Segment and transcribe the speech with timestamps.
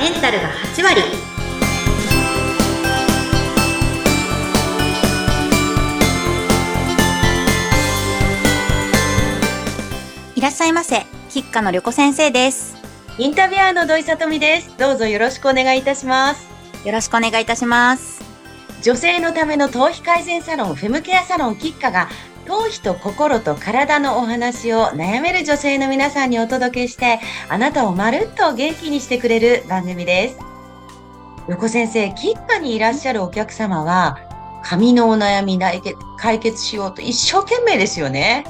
[0.00, 1.02] メンタルが8割
[10.34, 12.78] いらっしゃいませ吉川の旅子先生です
[13.18, 14.74] インタビュアーの土井さとみです。
[14.78, 16.48] どうぞよろしくお願いいたします。
[16.86, 18.22] よろしくお願いいたします
[18.82, 22.08] 女性のための頭皮改善サロン、フェムケアサロンキッカが、
[22.46, 30.38] 頭皮と心と体のお話を悩める女性の皆さんにお届けして、あなたをまるっと元気にしてくれる番組です。
[31.48, 34.18] 横先生、キッカにいらっしゃるお客様は、
[34.62, 38.44] 髪のお悩み解決解決しようと一生懸命ですよね。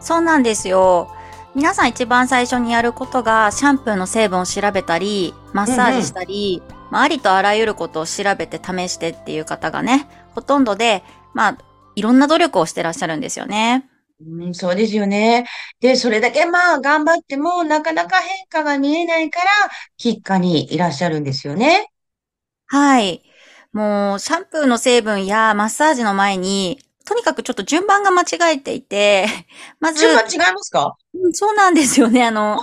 [0.00, 1.10] そうなんですよ
[1.54, 11.02] 皆さん一番最初にやることがシャンプーの成分を調べたりマッサージしたり、まあ、ありとあらゆることを調べて試してっていう方がねほとんどで
[11.34, 11.58] まあ
[11.98, 13.88] いろんな努力をしてらっしゃるんですよね。
[14.20, 15.46] うん、そうですよね。
[15.80, 19.46] で、それだけまあ頑張ってもなかなか変化が見えないから、
[19.96, 21.90] キッカにいらっしゃるんですよね。
[22.66, 23.22] はい。
[23.72, 29.26] もう、シャンプーの成分やマッサージの前に、とにかくちょっと順番が間違えていて、
[29.80, 30.94] まず、順番違いますか？
[31.14, 32.24] うんそうなんですよね。
[32.24, 32.60] あの、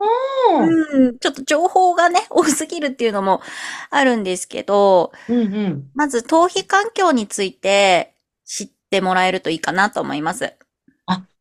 [0.00, 1.06] うん。
[1.08, 3.42] うん、ちょっと情報がね、 多すぎるっていうのも
[3.90, 5.90] あるんですけど、うんうん。
[5.94, 10.54] まず頭皮環境について知ってもらえるといいかなと思います。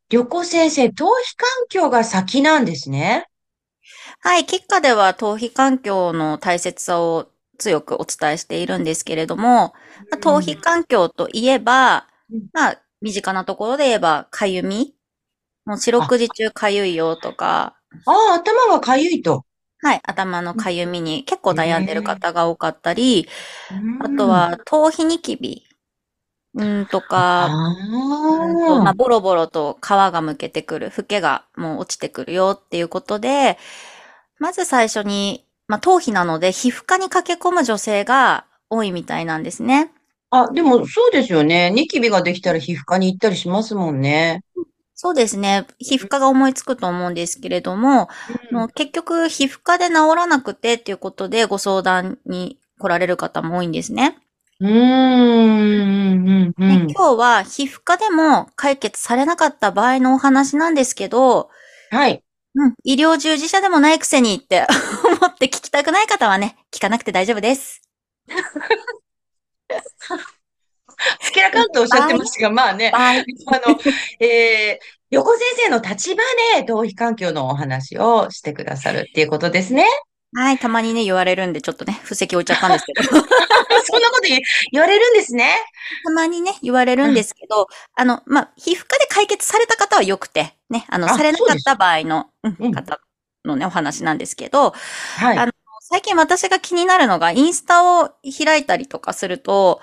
[0.09, 3.27] 旅行先生、頭皮環境が先なんですね。
[4.21, 7.27] はい、結果では頭皮環境の大切さを
[7.59, 9.73] 強くお伝えしているんですけれども、
[10.09, 12.47] まあ頭皮環境といえば、うん。
[12.53, 14.95] まあ、身近なところで言えば、かゆみ。
[15.65, 17.75] もう四六時中かゆいよとか、
[18.05, 18.11] あ。
[18.11, 19.45] あ、頭がかゆいと。
[19.81, 23.27] はい、頭のかゆみに結構悩んでる方が多かったり、
[23.71, 24.03] うん。
[24.03, 25.68] あと、は頭皮ニキビ、
[26.55, 33.57] うん、とか、あうんとまあ、あ、ボロボロと皮がむけてくる、フケがもう落ちてくるよっていうことで、
[34.39, 39.91] まず最初に、まあ、頭皮なので皮膚科に駆け込む女性が多いみたいなんですね。
[40.31, 41.71] あ、でもそうですよね。
[41.71, 44.43] ニキビができたら皮膚科に行ったりしますもんね。
[44.93, 45.65] そうですね。
[45.79, 48.09] 皮膚科が思いつくと思うんですけれども、
[48.51, 54.17] もう結局皮膚科で治らなくてっていうことでご相談に来られる方も多いんですね。
[54.61, 56.91] うん、うん、うん、うでん。
[56.91, 61.49] 今日は皮膚科でも解決されなかった場合のお話なんですけど、
[61.91, 62.23] はい。
[62.55, 64.65] うん、医療従事者でもないくせにって
[65.21, 67.81] 思って聞きたくない方はね、聞かなくて大丈夫です。
[71.21, 73.25] すきらかんとおっしゃってますが、まあね、はい。
[73.47, 73.79] あの、
[74.19, 76.23] えー、横先生の立場
[76.55, 79.85] で頭皮環境のお話をしてくださるっていうことですね。
[80.35, 83.01] はい、たまにね、言われるんで、ちょっとね、布石置いちゃったんですけど。
[83.09, 84.27] そんなこと
[84.71, 85.55] 言われるんですね。
[86.05, 92.99] たまにね、言われるんですけど、あの、まあ、皮膚科で解決された方は良くて、ね、あの、あされなかった場合の、うんうん方
[93.45, 94.73] のね、お話なんですけど、
[95.17, 95.37] はい。
[95.37, 95.51] あの
[95.81, 98.11] 最近私が気になるのが、インスタを
[98.45, 99.81] 開いたりとかすると、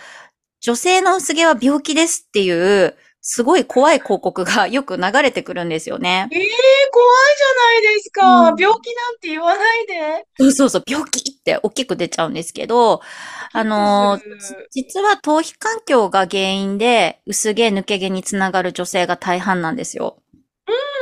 [0.61, 2.51] 女性の薄毛は病気ですってい
[2.84, 2.97] う、
[3.29, 6.29] すごい怖い広告がよく流れてくるんですよね。
[6.31, 6.49] ええ怖い
[7.37, 8.51] じゃないですか。
[8.51, 10.25] うん病気なんて言わないで。
[10.39, 13.01] そうそうそう、病気って大きく出ちゃうんですけど、
[13.53, 14.21] あの
[14.71, 20.23] 実は頭皮環境が原因で薄毛抜け毛につながる女性が大半なんですよ。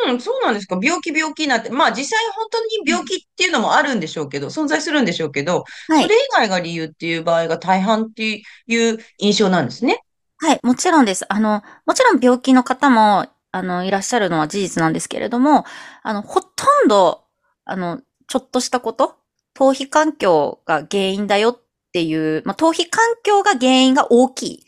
[0.06, 0.78] うん、そうなんですか。
[0.82, 1.68] 病気病気なんて。
[1.68, 6.14] まあ実際本当に病気っていうのもあるんでしょうけど、存在するんでしょうけど、はいそれ。
[6.14, 10.03] 以外が理由っていう場合が大半っていう印象なんですね。
[10.44, 11.24] はい、もちろんです。
[11.32, 15.64] あの、もちろん病気の方も、あの、いらっしゃるのは事実なんですけれども、
[16.02, 17.24] あの、ほとんど、
[17.64, 19.16] あの、ちょっとしたこと、
[19.54, 21.62] 頭皮環境が原因だよっ
[21.94, 24.64] ていう、まあ、頭皮環境が原因が大きいっ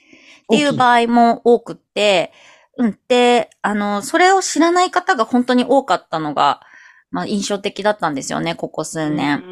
[0.48, 2.32] ていう場合も多くって、
[2.78, 2.98] うん。
[3.06, 6.62] で、あの、それを知らない方が本当に多かったのが、
[7.10, 9.42] まあ、印象的だったんですよね、ここ数年。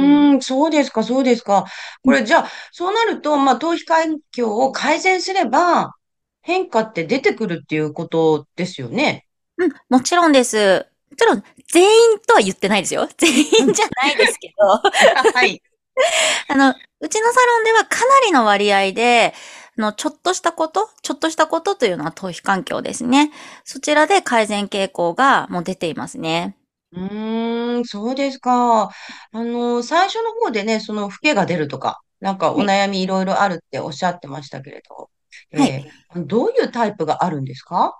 [0.00, 1.66] うーん、そうですか、そうですか。
[2.04, 5.94] これじゃあ、そうなると、まあ、頭皮環境を改善すれば、
[6.42, 9.26] 変化って出てくるっていうことですよね。
[9.58, 10.86] うん、もちろんです。
[11.10, 13.08] もちろん、全員とは言ってないですよ。
[13.18, 14.66] 全員じゃないですけど。
[14.66, 15.62] はい。
[16.48, 19.34] あの、うちのサロンではかなりの割合で、
[19.78, 23.30] あの、ちょっとしたこと、ちょっとしたことというのは頭皮環境ですね。
[23.64, 26.56] そちらで改善傾向がもう出ていますね。
[26.92, 28.84] うーん、そうですか。
[28.86, 28.90] あ
[29.32, 35.10] の、最初の方でね、その、老けが出るとか、なんかお悩みいろいろあるっておっしゃってましたけれど、
[35.52, 37.96] はいえーどういうタイプがあるんですか？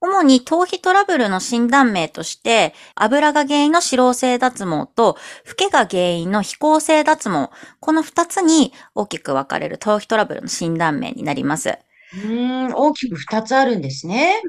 [0.00, 5.16] 主に頭皮トラブルの診断名として、油が原因の脂漏性脱毛と、
[5.48, 11.78] 老けが原因の非光性脱毛、この二つに大きく分かれる頭皮トラブルの診断名になります。
[12.12, 14.42] うーん、大きく二つあるんですね。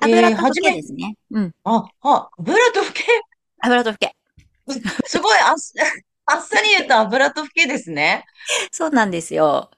[0.00, 1.14] 油と老はじめけですね。
[1.30, 1.52] うん。
[1.64, 3.02] あ、あ、油と老け、
[3.60, 4.16] 油と老け。
[5.06, 5.74] すごい、あ、す
[6.26, 8.26] あっさり言うと油とフケですね。
[8.70, 9.70] そうなんですよ。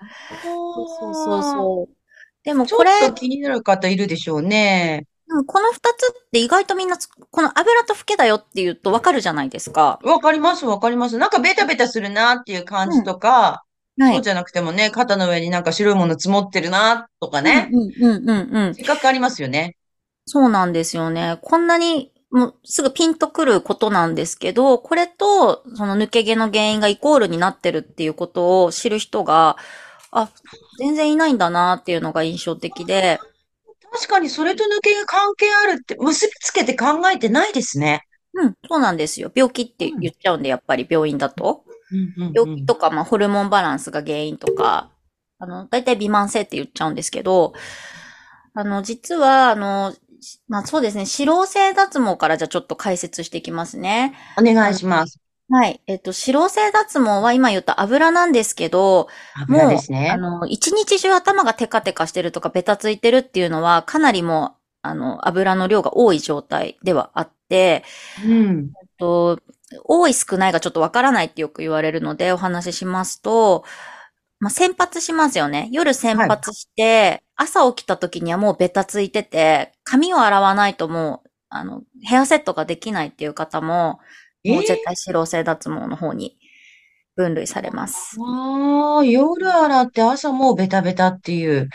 [0.43, 1.95] そうそうそうそう。
[2.43, 5.07] でもこれ、ちょっと気になる方いるでしょうね。
[5.47, 10.01] この二つって意外とみんなつ、この油とフケだよって言うとわかるじゃないですか。
[10.03, 11.19] わかります、わかります。
[11.19, 13.65] なんかベタベタするなっていう感じとか、
[13.99, 14.15] はい。
[14.15, 17.69] そうじゃなくてもね、肩の上になんか白いもの積もってるなとかね。
[17.71, 18.69] うんうんうんうんうん。
[18.71, 19.77] 自覚ありますよね。
[20.27, 21.39] そうなんですよね。
[21.43, 29.57] こんなに、もうすぐピンとくることなんですけど、これと、その抜け毛の原因がイコールになってるっていうことを知る人が、
[30.13, 30.31] あ、
[30.79, 33.19] 全然いないんだなっていうのが印象的で、
[33.93, 38.07] 確かにそれと抜けが関係あるって結びつけて考えてないですね。
[38.35, 39.33] うん、そうなんですよ。
[39.35, 41.65] 病気って言っちゃうんで、やっぱり病院だと。
[41.93, 44.93] うんうん病気とか、まあ、ホルモンバランスが原因とか、
[45.41, 47.53] あの、大体微慢性って言っちゃうんですけど、
[48.55, 49.93] あの、実は、あの、
[50.49, 54.15] まあそうですね、脂漏性脱毛からじゃあちょっと解説していきますね。
[54.39, 55.21] お願いします。
[55.49, 55.83] はい。
[55.87, 60.17] えっと、脂漏性脱毛は今言った油なんですけど、油ですあね。
[60.17, 67.85] の、一日中頭がテカテカしてるとかベタついてるっていうのは、かなりもう、あの、油の量が多い状態ではあって、
[68.17, 68.75] うん。
[68.83, 69.41] えっと、
[69.85, 73.65] 多い少ないがちょっとわからないってよく言われるのでお話ししますと、
[74.41, 75.69] まあ、先発しますよね。
[75.71, 84.01] 夜先発して、朝起きた時にはもうベタついてて、髪を洗わないともう、あの、ヘアセットができないっていう方も、
[84.43, 86.39] えもう絶対脂漏性脱毛の方に
[87.17, 88.17] 分類されます。
[88.19, 91.69] ああ、夜洗って朝もうベタベタっていう。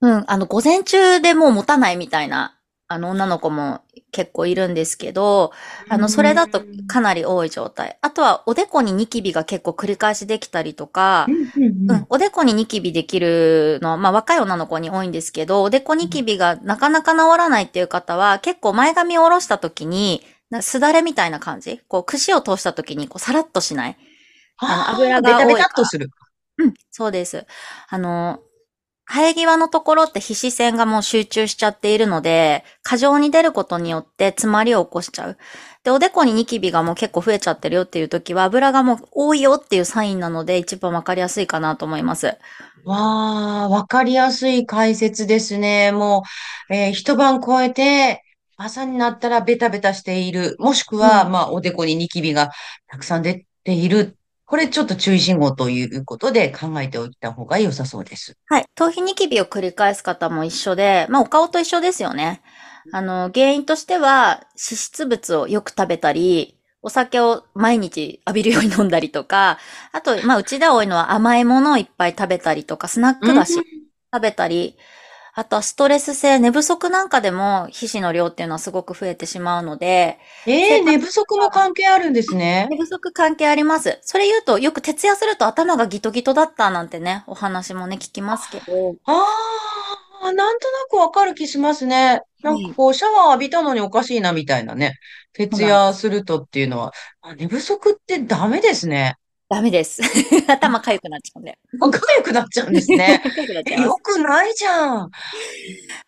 [0.00, 2.53] うん、あの、午前中でもう持たないみたいな、
[2.86, 3.80] あの、女の子も
[4.12, 5.52] 結構いるんですけど、
[5.88, 7.98] あの、それだとかなり多い状態。
[8.02, 21.80] あとは、おでこにニキビが結構繰り返しできたりとかう、んうんうんうん、おでこにニキビできるのは、まあ若い女の子に多いんですけど、おでこニキビがなかなか治らないっていう方は、結構前髪を下ろした時に、なすだれみたいな感じ？
[21.88, 23.96] こう、串を通した時に、こう、さらっとしない。
[24.58, 26.10] あの油がベタベ多いからタっとする。
[26.58, 27.46] うん、そうです。
[27.88, 28.40] あの、
[29.06, 35.38] 生え際のところって皮脂腺がもう集中しちゃっているので、過剰に出ることによって詰まりを起こしちゃう。
[35.84, 42.36] で、おでこにニキビがもう結構増えちゃってるよっていう時は、油がもう多いよっていうサインなので、一番わかりやすいかなと思います。
[42.84, 42.96] わ
[43.64, 45.90] あ、わかりやすい解説ですね。
[45.92, 46.22] も
[46.70, 48.22] う、えー一晩超えて、
[48.56, 50.56] 朝になったらベタベタしている。
[50.58, 52.50] もしくは、うんまあ、おでこにニキビが
[52.88, 54.18] たくさん出ている。
[54.54, 58.38] これちょっと注意信号ということで考えておいた方が良さそうです。
[58.46, 58.66] はい。
[58.76, 62.40] 頭皮ニキビを繰り返す方も一緒で、まあお顔と一緒ですよね。
[62.92, 69.58] あの、原因としては、脂質物をよく食べたり、お酒を毎日浴びるように飲んだりとか、
[69.90, 73.64] あと、まあうちでは多いのは甘いものをいっぱい食べたりとか、スナック菓子食
[74.22, 74.76] べたり、
[75.36, 82.68] あとはストレス性、寝不足なんかでも皮脂の量っていうのはすごく増えてしまうので、ええ寝不足も関係あるんですね。
[82.70, 83.98] 寝不足関係あります。
[84.02, 89.24] それ言うと、よく徹夜すると頭がギトギトだったなんてね、お話もね、聞きますけど、あ
[90.22, 92.20] あ、なんとなくわかる気しますね。
[92.42, 94.94] なんかこう、シャワー浴びたのにおかしいなみたいなね。
[95.32, 96.92] 徹夜するとっていうのは、
[97.22, 99.16] あ寝不足ってダメですね。
[99.54, 100.02] ダメです。
[100.50, 101.56] 頭痒くなっちゃうんで。
[101.80, 103.22] あかゆくなっちゃうんですね。
[103.24, 105.10] 痒くよくないじゃん。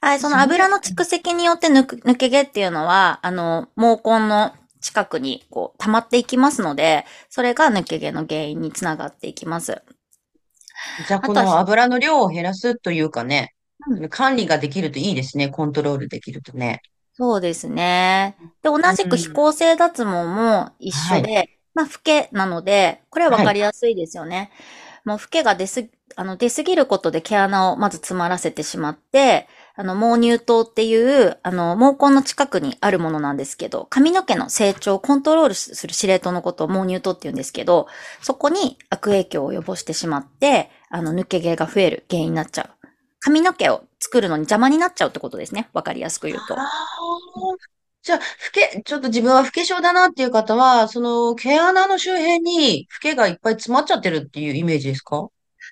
[0.00, 9.80] はい、その油の蓄積によって抜く抜け毛っていうのは、あの、毛根の近くにこう溜まっていきますので、それが抜け毛の原因につながっていきます。
[11.06, 13.54] じゃあ、この油の量を減らすというかね、
[13.88, 15.50] う管理ができるといいですね。
[15.50, 16.82] コントロールできるとね。
[17.14, 18.36] そうですね。
[18.62, 24.50] で、同じく非構成脱毛も一緒で、まあ、老けなので、これはわかりやすいですよね。
[25.04, 37.88] もう老けが出す、あの、出すぎることで毛穴をまず詰まらせてしまって、あの、毛乳頭っていう、あの、毛根の近くにあるものなんですけど、髪の毛の成長をコントロールする司令塔のことを毛乳頭って言うんですけど、
[38.22, 42.88] そこに悪影響を及ぼしてしまって、あの、抜け毛が増える原因になっちゃう。
[43.20, 45.68] 髪の毛を作るのに邪魔になっちゃうってことですね。
[45.74, 46.56] わかりやすく言うと。
[48.06, 55.26] じゃあ、老け、ちょっと自分は老け性だなっていう方は、その毛穴の周辺に老けがいっぱい詰まっちゃってるっていうイメージですか？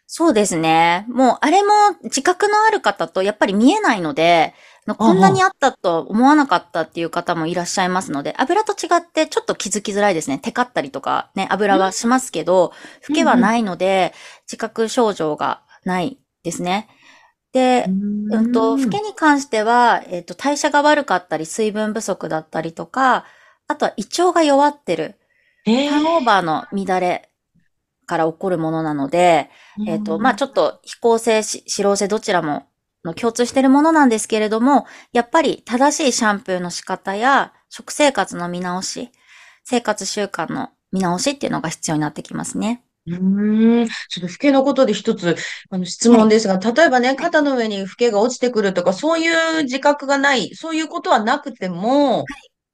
[0.09, 1.07] そうですね。
[1.09, 1.71] もう、あれも
[2.03, 4.53] 自覚のある方とやっぱり見えないので、
[4.99, 10.41] こんなにあったと思わなかったっていう方もいらっしゃいますので、油と違ってちょっと気づきづらいですね。
[10.41, 12.73] テカったりとかね、油はしますけど、
[13.09, 14.13] 老けはないので、
[14.47, 16.89] 自覚症状がないですね。
[17.55, 23.25] で、うんと、老けに関しては、えっ、と、代謝が悪かったり、水分不足だったりとか、
[23.69, 25.15] あとは胃腸が弱ってる。
[25.65, 27.31] えターンオーバーの乱れ
[28.07, 29.51] から起こるものなので、
[29.87, 32.67] えっ、と、まあ、ちょっと非構成、し脂漏性どちらも
[33.05, 39.13] の共通しているものなんですけれども、やっぱり正しいシャンプーの仕方や食生活の見直し、
[39.63, 42.83] 生活習慣の見直しっていうのが必要になってきますね。
[43.07, 45.37] うーん、ちょっと老けのことで一つ、
[45.71, 52.25] あの、質問ですが、例えばね、肩の上に老けが落ちてくるとか、そういう自覚がない、そういうことはなくても、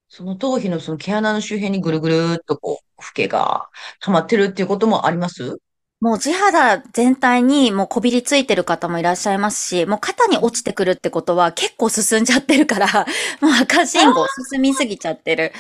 [0.09, 3.69] その頭皮のその毛穴の周辺にぐるぐるっとこう、老けが
[4.01, 5.59] 溜まってるっていうこともあります？
[6.01, 12.87] もう地肌全体にもうこびりついてる方もいらっしゃいますし、もう肩に落ちてくるってことは結構進んじゃってるから、
[13.43, 15.53] もう赤信号進みすぎちゃってる。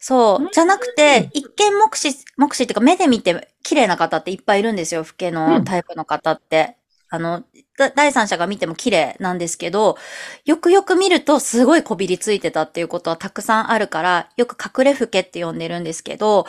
[0.00, 0.48] そうう。
[0.52, 5.02] じゃなくて、一見目視、目視っていうか目で見て綺麗な方っていっぱいいるんですよ。
[5.02, 6.76] 老けのタイプの方って。
[7.08, 7.44] あの、
[7.78, 9.96] だ第三者が見ても綺麗なんですけど、
[10.44, 16.46] よくよく見るとすごいこびりついてたっていうことはたくさんあるから、よく隠れ老けって呼んでるんですけど、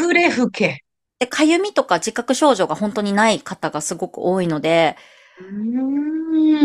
[0.00, 0.85] 隠れ老け。
[1.18, 4.96] で、かゆみとか自覚症状が本当にない方がすごく多いので、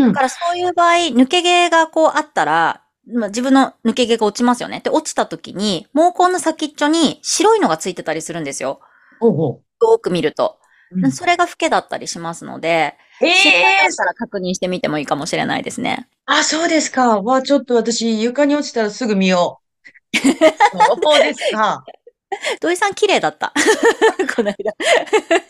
[0.08, 0.12] だ。
[0.12, 4.80] からそういう場合、抜け毛がこうあったら、まあ、自分の抜け毛が落ちますよね。
[4.80, 8.80] で、落ちた時に、毛根の先っちょに白いのがついてたりするんですよ。
[9.20, 10.58] ほうほよく見ると。
[10.92, 11.00] う。
[11.00, 16.08] うんそれが老けだったりしますので、ええったら確認してみてもいいかもしれないですね。
[16.26, 17.20] あ、そうですか。
[17.20, 19.60] わ、ちょっと私、床に落ちたらすぐ見よ
[20.12, 20.18] う。
[20.20, 21.84] そうですか。
[22.60, 23.52] 土井さん綺麗だった。
[24.34, 24.70] この間。
[24.70, 24.74] よ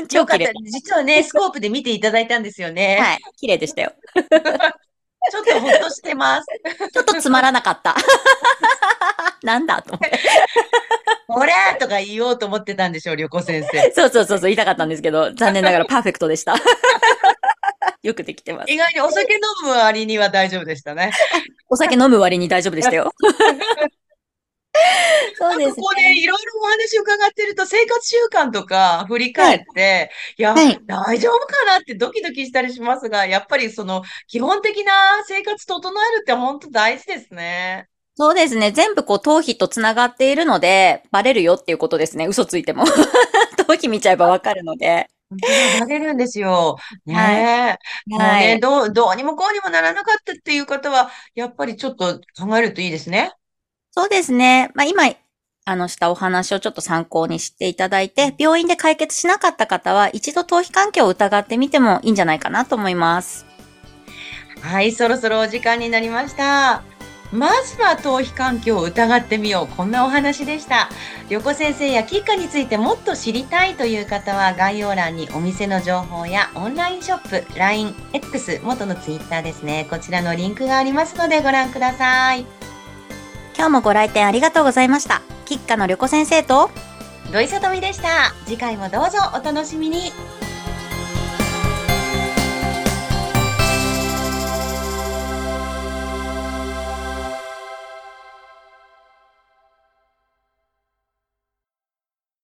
[0.09, 0.53] 超綺麗。
[0.65, 2.99] 実はね、スコープで見ていただいたんですよね。
[3.01, 3.19] はい。
[3.37, 3.93] 綺麗でしたよ。
[4.15, 6.47] ちょっとほっとしてます。
[6.93, 7.95] ちょっとつまらなかった。
[9.43, 10.21] なんだと思って。
[11.29, 13.93] ほらーとか言おうと思ってたんでしょう、旅行先生。
[13.93, 16.57] そうそうそうそう、言いたかったんですけど、残念ながらパーフェクトでした。
[18.03, 18.73] よくできてます。
[18.73, 21.13] 意外にお酒飲む割には大丈夫でしたね。
[21.69, 23.13] お酒飲む割に大丈夫でしたよ。
[25.37, 34.93] そうですここでいろいろお話伺ってると、生活習慣とか振り返って、いや、はい大丈夫かなってドキドキしたりしますが、やっぱりその基本的な
[35.27, 37.89] 生活整えるって本当大事ですね。
[38.15, 38.73] そうですね。
[38.73, 42.27] 全部こう頭皮とつながっているので、バレるよっていうことですね。
[42.27, 42.85] 嘘ついても。
[43.57, 45.09] 頭皮見ちゃえばわかるので。
[45.31, 46.77] 本当にバレるんですよ。
[47.07, 48.11] ねえ。
[48.11, 48.61] もうね、はい。
[48.61, 53.33] どう、どうにもこうにもならなかったっていう方は、やっぱりちょっと考えるといいですね。
[53.95, 54.71] そうですね。
[54.75, 55.05] まあ今、
[55.65, 63.45] あの、したお話をちょっと参考にしていただいて、病院で解決しなかった方は、一度頭皮環境を疑ってみてもいいんじゃないかなと思います。
[64.63, 66.83] はい、そろそろお時間になりました。
[67.33, 69.77] まずは頭皮環境を疑ってみよう。
[69.77, 70.89] こんなお話でした。
[71.29, 79.87] 旅子先生やキッカについてもっと知りたいという方は概要欄にお店の情報やオンラインショップ、LINE、X、元の Twitter ですね。
[79.91, 82.62] こちらのリンクがありますのでご覧ください。
[83.63, 85.23] 今日もご来店ありがとうございました。
[85.45, 86.69] 吉花の旅子先生と、
[87.31, 88.35] 土井さとみでした。
[88.45, 90.11] 次回もどうぞお楽しみに。